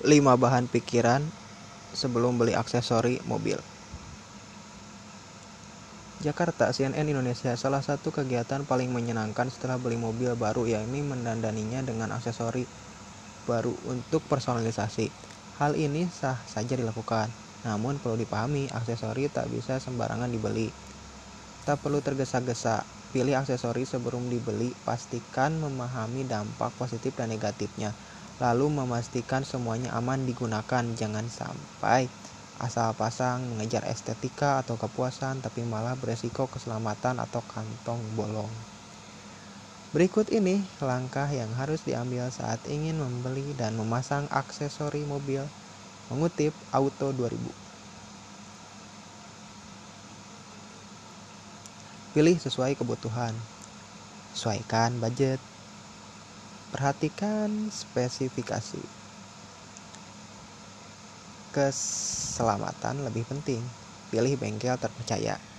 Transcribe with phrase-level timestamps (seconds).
[0.00, 1.20] 5 bahan pikiran
[1.92, 3.60] sebelum beli aksesori mobil.
[6.24, 7.52] Jakarta, CNN Indonesia.
[7.52, 12.64] Salah satu kegiatan paling menyenangkan setelah beli mobil baru yakni mendandaninya dengan aksesori
[13.44, 15.12] baru untuk personalisasi.
[15.60, 17.28] Hal ini sah saja dilakukan,
[17.68, 20.72] namun perlu dipahami aksesori tak bisa sembarangan dibeli.
[21.68, 27.92] Tak perlu tergesa-gesa, pilih aksesori sebelum dibeli, pastikan memahami dampak positif dan negatifnya
[28.40, 30.84] lalu memastikan semuanya aman digunakan.
[30.96, 32.08] Jangan sampai
[32.56, 38.50] asal pasang mengejar estetika atau kepuasan tapi malah beresiko keselamatan atau kantong bolong.
[39.92, 45.44] Berikut ini langkah yang harus diambil saat ingin membeli dan memasang aksesori mobil
[46.08, 47.36] mengutip Auto 2000.
[52.14, 53.34] Pilih sesuai kebutuhan.
[54.30, 55.42] Sesuaikan budget
[56.70, 58.86] Perhatikan spesifikasi.
[61.50, 63.74] Keselamatan lebih penting.
[64.06, 65.50] Pilih bengkel terpercaya.